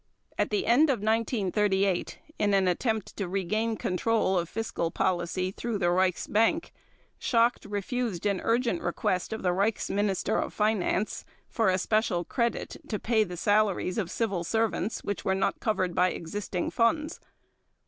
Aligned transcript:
At 0.35 0.49
the 0.49 0.65
end 0.65 0.89
of 0.89 0.97
1938, 1.01 2.17
in 2.39 2.55
an 2.55 2.67
attempt 2.67 3.15
to 3.17 3.27
regain 3.27 3.77
control 3.77 4.35
of 4.39 4.49
fiscal 4.49 4.89
policy 4.89 5.51
through 5.51 5.77
the 5.77 5.91
Reichsbank, 5.91 6.71
Schacht 7.19 7.67
refused 7.69 8.25
an 8.25 8.41
urgent 8.43 8.81
request 8.81 9.31
of 9.31 9.43
the 9.43 9.53
Reichsminister 9.53 10.39
of 10.43 10.55
Finance 10.55 11.23
for 11.51 11.69
a 11.69 11.77
special 11.77 12.25
credit 12.25 12.77
to 12.87 12.97
pay 12.97 13.23
the 13.23 13.37
salaries 13.37 13.99
of 13.99 14.09
civil 14.09 14.43
servants 14.43 15.03
which 15.03 15.23
were 15.23 15.35
not 15.35 15.59
covered 15.59 15.93
by 15.93 16.09
existing 16.09 16.71
funds. 16.71 17.19